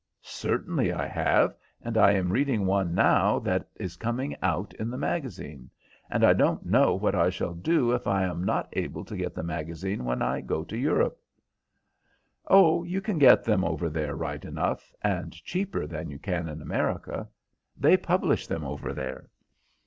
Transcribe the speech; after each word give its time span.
"Certainly 0.23 0.91
I 0.91 1.05
have, 1.05 1.55
and 1.83 1.95
I 1.95 2.13
am 2.13 2.31
reading 2.31 2.65
one 2.65 2.95
now 2.95 3.37
that 3.37 3.69
is 3.75 3.97
coming 3.97 4.35
out 4.41 4.73
in 4.79 4.89
the 4.89 4.97
magazine; 4.97 5.69
and 6.09 6.23
I 6.23 6.33
don't 6.33 6.65
know 6.65 6.95
what 6.95 7.13
I 7.13 7.29
shall 7.29 7.53
do 7.53 7.91
if 7.93 8.07
I 8.07 8.23
am 8.23 8.43
not 8.43 8.67
able 8.73 9.05
to 9.05 9.15
get 9.15 9.35
the 9.35 9.43
magazine 9.43 10.03
when 10.03 10.23
I 10.23 10.41
go 10.41 10.63
to 10.63 10.75
Europe." 10.75 11.21
"Oh, 12.47 12.81
you 12.83 12.99
can 12.99 13.19
get 13.19 13.43
them 13.43 13.63
over 13.63 13.89
there 13.91 14.15
right 14.15 14.43
enough, 14.43 14.91
and 15.03 15.33
cheaper 15.33 15.85
than 15.85 16.09
you 16.09 16.17
can 16.17 16.49
in 16.49 16.63
America. 16.63 17.29
They 17.77 17.95
publish 17.95 18.47
them 18.47 18.63
over 18.63 18.93
there." 18.93 19.29